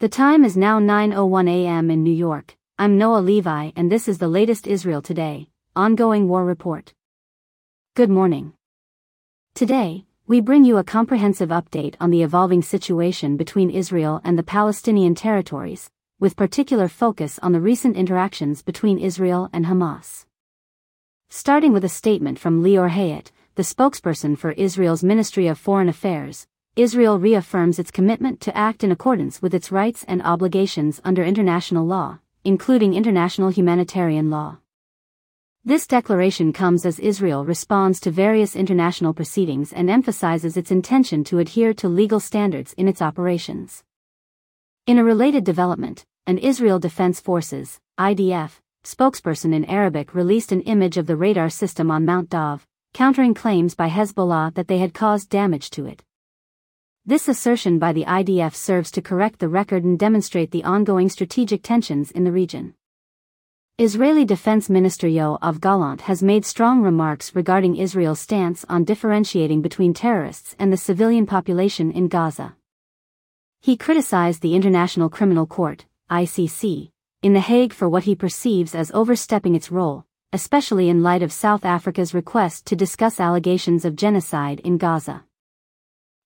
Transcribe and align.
The 0.00 0.08
time 0.08 0.46
is 0.46 0.56
now 0.56 0.80
9:01 0.80 1.46
a.m. 1.46 1.90
in 1.90 2.02
New 2.02 2.10
York. 2.10 2.56
I'm 2.78 2.96
Noa 2.96 3.18
Levi 3.18 3.72
and 3.76 3.92
this 3.92 4.08
is 4.08 4.16
the 4.16 4.28
latest 4.28 4.66
Israel 4.66 5.02
Today 5.02 5.50
ongoing 5.76 6.26
war 6.26 6.42
report. 6.42 6.94
Good 7.96 8.08
morning. 8.08 8.54
Today, 9.54 10.06
we 10.26 10.40
bring 10.40 10.64
you 10.64 10.78
a 10.78 10.84
comprehensive 10.96 11.50
update 11.50 11.96
on 12.00 12.08
the 12.08 12.22
evolving 12.22 12.62
situation 12.62 13.36
between 13.36 13.68
Israel 13.68 14.22
and 14.24 14.38
the 14.38 14.42
Palestinian 14.42 15.14
territories, 15.14 15.90
with 16.18 16.34
particular 16.34 16.88
focus 16.88 17.38
on 17.42 17.52
the 17.52 17.60
recent 17.60 17.94
interactions 17.94 18.62
between 18.62 18.98
Israel 18.98 19.50
and 19.52 19.66
Hamas. 19.66 20.24
Starting 21.28 21.74
with 21.74 21.84
a 21.84 21.90
statement 22.00 22.38
from 22.38 22.62
Lior 22.62 22.88
Haiat, 22.88 23.32
the 23.54 23.62
spokesperson 23.62 24.38
for 24.38 24.52
Israel's 24.52 25.04
Ministry 25.04 25.46
of 25.46 25.58
Foreign 25.58 25.90
Affairs, 25.90 26.46
Israel 26.76 27.18
reaffirms 27.18 27.80
its 27.80 27.90
commitment 27.90 28.40
to 28.42 28.56
act 28.56 28.84
in 28.84 28.92
accordance 28.92 29.42
with 29.42 29.54
its 29.54 29.72
rights 29.72 30.04
and 30.06 30.22
obligations 30.22 31.00
under 31.04 31.24
international 31.24 31.84
law, 31.84 32.20
including 32.44 32.94
international 32.94 33.48
humanitarian 33.48 34.30
law. 34.30 34.58
This 35.64 35.88
declaration 35.88 36.52
comes 36.52 36.86
as 36.86 37.00
Israel 37.00 37.44
responds 37.44 37.98
to 38.00 38.12
various 38.12 38.54
international 38.54 39.12
proceedings 39.12 39.72
and 39.72 39.90
emphasizes 39.90 40.56
its 40.56 40.70
intention 40.70 41.24
to 41.24 41.40
adhere 41.40 41.74
to 41.74 41.88
legal 41.88 42.20
standards 42.20 42.72
in 42.74 42.86
its 42.86 43.02
operations. 43.02 43.82
In 44.86 44.96
a 44.96 45.04
related 45.04 45.42
development, 45.42 46.06
an 46.28 46.38
Israel 46.38 46.78
Defense 46.78 47.18
Forces, 47.18 47.80
IDF, 47.98 48.60
spokesperson 48.84 49.52
in 49.52 49.64
Arabic 49.64 50.14
released 50.14 50.52
an 50.52 50.60
image 50.62 50.96
of 50.96 51.08
the 51.08 51.16
radar 51.16 51.50
system 51.50 51.90
on 51.90 52.04
Mount 52.04 52.30
Dov, 52.30 52.64
countering 52.94 53.34
claims 53.34 53.74
by 53.74 53.88
Hezbollah 53.88 54.54
that 54.54 54.68
they 54.68 54.78
had 54.78 54.94
caused 54.94 55.28
damage 55.30 55.68
to 55.70 55.84
it. 55.84 56.04
This 57.06 57.28
assertion 57.28 57.78
by 57.78 57.94
the 57.94 58.04
IDF 58.04 58.54
serves 58.54 58.90
to 58.90 59.00
correct 59.00 59.38
the 59.38 59.48
record 59.48 59.84
and 59.84 59.98
demonstrate 59.98 60.50
the 60.50 60.64
ongoing 60.64 61.08
strategic 61.08 61.62
tensions 61.62 62.10
in 62.10 62.24
the 62.24 62.30
region. 62.30 62.74
Israeli 63.78 64.26
Defense 64.26 64.68
Minister 64.68 65.08
Yoav 65.08 65.62
Gallant 65.62 66.02
has 66.02 66.22
made 66.22 66.44
strong 66.44 66.82
remarks 66.82 67.34
regarding 67.34 67.76
Israel's 67.76 68.20
stance 68.20 68.66
on 68.68 68.84
differentiating 68.84 69.62
between 69.62 69.94
terrorists 69.94 70.54
and 70.58 70.70
the 70.70 70.76
civilian 70.76 71.24
population 71.24 71.90
in 71.90 72.08
Gaza. 72.08 72.54
He 73.62 73.78
criticized 73.78 74.42
the 74.42 74.54
International 74.54 75.08
Criminal 75.08 75.46
Court, 75.46 75.86
ICC, 76.10 76.90
in 77.22 77.32
The 77.32 77.40
Hague 77.40 77.72
for 77.72 77.88
what 77.88 78.04
he 78.04 78.14
perceives 78.14 78.74
as 78.74 78.90
overstepping 78.92 79.54
its 79.54 79.72
role, 79.72 80.04
especially 80.34 80.90
in 80.90 81.02
light 81.02 81.22
of 81.22 81.32
South 81.32 81.64
Africa's 81.64 82.12
request 82.12 82.66
to 82.66 82.76
discuss 82.76 83.18
allegations 83.18 83.86
of 83.86 83.96
genocide 83.96 84.60
in 84.60 84.76
Gaza. 84.76 85.24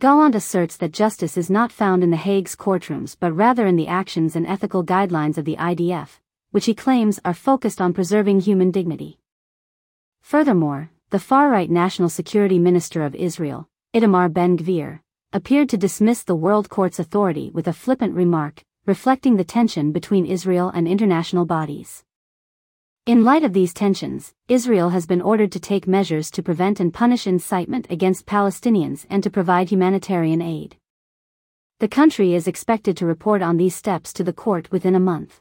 Gallant 0.00 0.36
asserts 0.36 0.76
that 0.76 0.92
justice 0.92 1.36
is 1.36 1.50
not 1.50 1.72
found 1.72 2.04
in 2.04 2.10
The 2.10 2.16
Hague's 2.16 2.54
courtrooms 2.54 3.16
but 3.18 3.32
rather 3.32 3.66
in 3.66 3.74
the 3.74 3.88
actions 3.88 4.36
and 4.36 4.46
ethical 4.46 4.84
guidelines 4.84 5.38
of 5.38 5.44
the 5.44 5.56
IDF, 5.56 6.20
which 6.52 6.66
he 6.66 6.74
claims 6.74 7.18
are 7.24 7.34
focused 7.34 7.80
on 7.80 7.92
preserving 7.92 8.38
human 8.38 8.70
dignity. 8.70 9.18
Furthermore, 10.20 10.92
the 11.10 11.18
far-right 11.18 11.68
National 11.68 12.08
Security 12.08 12.60
Minister 12.60 13.02
of 13.02 13.16
Israel, 13.16 13.68
Itamar 13.92 14.32
Ben-Gvir, 14.32 15.00
appeared 15.32 15.68
to 15.70 15.76
dismiss 15.76 16.22
the 16.22 16.36
World 16.36 16.68
Court's 16.68 17.00
authority 17.00 17.50
with 17.52 17.66
a 17.66 17.72
flippant 17.72 18.14
remark, 18.14 18.62
reflecting 18.86 19.34
the 19.34 19.42
tension 19.42 19.90
between 19.90 20.26
Israel 20.26 20.70
and 20.72 20.86
international 20.86 21.44
bodies. 21.44 22.04
In 23.08 23.24
light 23.24 23.42
of 23.42 23.54
these 23.54 23.72
tensions, 23.72 24.34
Israel 24.48 24.90
has 24.90 25.06
been 25.06 25.22
ordered 25.22 25.50
to 25.52 25.58
take 25.58 25.88
measures 25.88 26.30
to 26.30 26.42
prevent 26.42 26.78
and 26.78 26.92
punish 26.92 27.26
incitement 27.26 27.86
against 27.88 28.26
Palestinians 28.26 29.06
and 29.08 29.22
to 29.22 29.30
provide 29.30 29.70
humanitarian 29.70 30.42
aid. 30.42 30.76
The 31.78 31.88
country 31.88 32.34
is 32.34 32.46
expected 32.46 32.98
to 32.98 33.06
report 33.06 33.40
on 33.40 33.56
these 33.56 33.74
steps 33.74 34.12
to 34.12 34.24
the 34.24 34.34
court 34.34 34.70
within 34.70 34.94
a 34.94 35.00
month. 35.00 35.40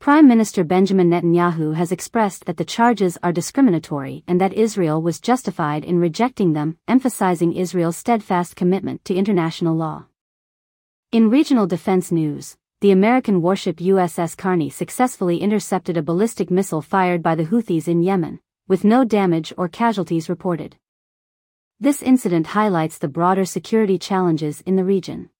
Prime 0.00 0.26
Minister 0.26 0.64
Benjamin 0.64 1.10
Netanyahu 1.10 1.74
has 1.74 1.92
expressed 1.92 2.46
that 2.46 2.56
the 2.56 2.64
charges 2.64 3.18
are 3.22 3.30
discriminatory 3.30 4.24
and 4.26 4.40
that 4.40 4.54
Israel 4.54 5.02
was 5.02 5.20
justified 5.20 5.84
in 5.84 5.98
rejecting 5.98 6.54
them, 6.54 6.78
emphasizing 6.88 7.52
Israel's 7.52 7.98
steadfast 7.98 8.56
commitment 8.56 9.04
to 9.04 9.14
international 9.14 9.76
law. 9.76 10.06
In 11.12 11.28
regional 11.28 11.66
defense 11.66 12.10
news, 12.10 12.56
the 12.80 12.90
American 12.90 13.40
warship 13.40 13.76
USS 13.76 14.36
Carney 14.36 14.68
successfully 14.68 15.38
intercepted 15.38 15.96
a 15.96 16.02
ballistic 16.02 16.50
missile 16.50 16.82
fired 16.82 17.22
by 17.22 17.34
the 17.34 17.44
Houthis 17.44 17.88
in 17.88 18.02
Yemen, 18.02 18.40
with 18.68 18.84
no 18.84 19.04
damage 19.04 19.52
or 19.56 19.68
casualties 19.68 20.28
reported. 20.28 20.76
This 21.80 22.02
incident 22.02 22.48
highlights 22.48 22.98
the 22.98 23.08
broader 23.08 23.44
security 23.44 23.98
challenges 23.98 24.60
in 24.62 24.76
the 24.76 24.84
region. 24.84 25.30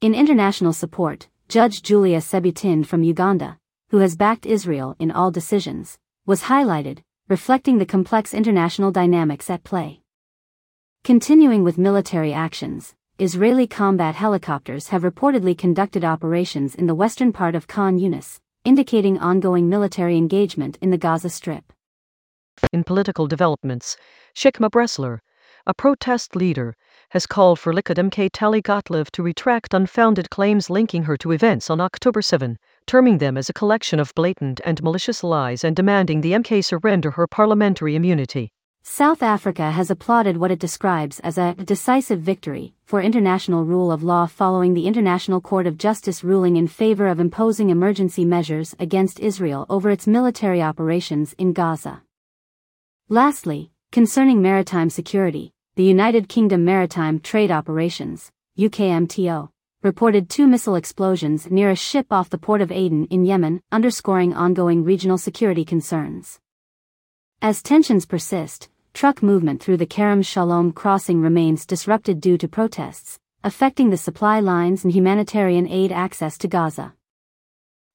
In 0.00 0.14
international 0.14 0.72
support, 0.72 1.28
Judge 1.48 1.82
Julia 1.82 2.18
Sebutinde 2.18 2.86
from 2.86 3.02
Uganda, 3.02 3.58
who 3.90 3.98
has 3.98 4.16
backed 4.16 4.46
Israel 4.46 4.96
in 4.98 5.10
all 5.10 5.30
decisions, 5.30 5.98
was 6.26 6.42
highlighted, 6.42 6.98
reflecting 7.28 7.78
the 7.78 7.86
complex 7.86 8.34
international 8.34 8.90
dynamics 8.90 9.48
at 9.50 9.64
play. 9.64 10.00
Continuing 11.04 11.62
with 11.62 11.78
military 11.78 12.32
actions, 12.32 12.94
Israeli 13.20 13.68
combat 13.68 14.16
helicopters 14.16 14.88
have 14.88 15.02
reportedly 15.02 15.56
conducted 15.56 16.04
operations 16.04 16.74
in 16.74 16.88
the 16.88 16.96
western 16.96 17.32
part 17.32 17.54
of 17.54 17.68
Khan 17.68 17.96
Yunis, 17.96 18.40
indicating 18.64 19.20
ongoing 19.20 19.68
military 19.68 20.16
engagement 20.16 20.78
in 20.80 20.90
the 20.90 20.98
Gaza 20.98 21.30
Strip. 21.30 21.72
In 22.72 22.82
political 22.82 23.28
developments, 23.28 23.96
Shikma 24.34 24.68
Bressler, 24.68 25.20
a 25.64 25.72
protest 25.72 26.34
leader, 26.34 26.74
has 27.10 27.24
called 27.24 27.60
for 27.60 27.72
Likud 27.72 27.98
MK 27.98 28.30
Tali 28.32 28.60
Gottlieb 28.60 29.06
to 29.12 29.22
retract 29.22 29.74
unfounded 29.74 30.28
claims 30.30 30.68
linking 30.68 31.04
her 31.04 31.16
to 31.18 31.30
events 31.30 31.70
on 31.70 31.80
October 31.80 32.20
7, 32.20 32.58
terming 32.88 33.18
them 33.18 33.36
as 33.36 33.48
a 33.48 33.52
collection 33.52 34.00
of 34.00 34.12
blatant 34.16 34.60
and 34.64 34.82
malicious 34.82 35.22
lies 35.22 35.62
and 35.62 35.76
demanding 35.76 36.20
the 36.20 36.32
MK 36.32 36.64
surrender 36.64 37.12
her 37.12 37.28
parliamentary 37.28 37.94
immunity. 37.94 38.52
South 38.86 39.22
Africa 39.22 39.70
has 39.70 39.90
applauded 39.90 40.36
what 40.36 40.50
it 40.50 40.58
describes 40.58 41.18
as 41.20 41.38
a 41.38 41.54
decisive 41.54 42.20
victory 42.20 42.74
for 42.84 43.00
international 43.00 43.64
rule 43.64 43.90
of 43.90 44.02
law 44.02 44.26
following 44.26 44.74
the 44.74 44.86
International 44.86 45.40
Court 45.40 45.66
of 45.66 45.78
Justice 45.78 46.22
ruling 46.22 46.56
in 46.56 46.68
favor 46.68 47.06
of 47.06 47.18
imposing 47.18 47.70
emergency 47.70 48.26
measures 48.26 48.76
against 48.78 49.20
Israel 49.20 49.64
over 49.70 49.88
its 49.88 50.06
military 50.06 50.60
operations 50.60 51.34
in 51.38 51.54
Gaza. 51.54 52.02
Lastly, 53.08 53.70
concerning 53.90 54.42
maritime 54.42 54.90
security, 54.90 55.54
the 55.76 55.82
United 55.82 56.28
Kingdom 56.28 56.62
Maritime 56.62 57.20
Trade 57.20 57.50
Operations, 57.50 58.30
UKMTO, 58.58 59.48
reported 59.82 60.28
two 60.28 60.46
missile 60.46 60.74
explosions 60.74 61.50
near 61.50 61.70
a 61.70 61.74
ship 61.74 62.08
off 62.10 62.28
the 62.28 62.36
port 62.36 62.60
of 62.60 62.70
Aden 62.70 63.06
in 63.06 63.24
Yemen, 63.24 63.62
underscoring 63.72 64.34
ongoing 64.34 64.84
regional 64.84 65.16
security 65.16 65.64
concerns. 65.64 66.38
As 67.40 67.62
tensions 67.62 68.06
persist, 68.06 68.68
truck 68.94 69.24
movement 69.24 69.60
through 69.60 69.76
the 69.76 69.86
Kerem 69.86 70.24
Shalom 70.24 70.72
crossing 70.72 71.20
remains 71.20 71.66
disrupted 71.66 72.20
due 72.20 72.38
to 72.38 72.46
protests, 72.46 73.18
affecting 73.42 73.90
the 73.90 73.96
supply 73.96 74.38
lines 74.38 74.84
and 74.84 74.92
humanitarian 74.92 75.66
aid 75.68 75.90
access 75.90 76.38
to 76.38 76.46
Gaza. 76.46 76.94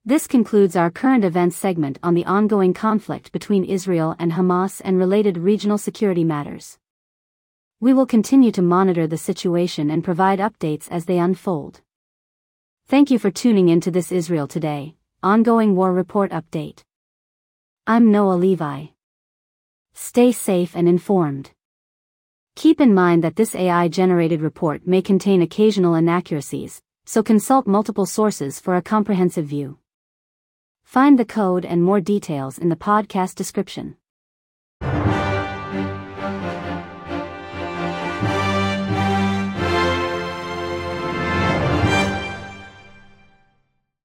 This 0.03 0.27
concludes 0.27 0.75
our 0.75 0.91
current 0.91 1.23
events 1.23 1.55
segment 1.55 1.99
on 2.03 2.15
the 2.15 2.25
ongoing 2.25 2.73
conflict 2.73 3.31
between 3.31 3.63
Israel 3.63 4.13
and 4.19 4.33
Hamas 4.33 4.81
and 4.83 4.97
related 4.97 5.37
regional 5.37 5.77
security 5.77 6.25
matters. 6.25 6.77
We 7.79 7.93
will 7.93 8.05
continue 8.05 8.51
to 8.51 8.61
monitor 8.61 9.07
the 9.07 9.17
situation 9.17 9.89
and 9.89 10.03
provide 10.03 10.39
updates 10.39 10.89
as 10.91 11.05
they 11.05 11.17
unfold. 11.17 11.79
Thank 12.89 13.09
you 13.09 13.19
for 13.19 13.31
tuning 13.31 13.69
in 13.69 13.79
to 13.81 13.91
this 13.91 14.11
Israel 14.11 14.47
Today, 14.47 14.95
ongoing 15.23 15.77
war 15.77 15.93
report 15.93 16.31
update. 16.31 16.83
I'm 17.87 18.11
Noa 18.11 18.33
Levi. 18.33 18.87
Stay 20.01 20.31
safe 20.31 20.77
and 20.77 20.87
informed. 20.87 21.51
Keep 22.55 22.79
in 22.79 22.93
mind 22.93 23.21
that 23.21 23.35
this 23.35 23.53
AI-generated 23.53 24.39
report 24.39 24.87
may 24.87 25.01
contain 25.01 25.41
occasional 25.41 25.93
inaccuracies, 25.93 26.81
so 27.05 27.21
consult 27.21 27.67
multiple 27.67 28.05
sources 28.05 28.61
for 28.61 28.75
a 28.75 28.81
comprehensive 28.81 29.45
view. 29.45 29.77
Find 30.85 31.19
the 31.19 31.25
code 31.25 31.65
and 31.65 31.83
more 31.83 31.99
details 31.99 32.57
in 32.57 32.69
the 32.69 32.77
podcast 32.77 33.35
description. 33.35 33.97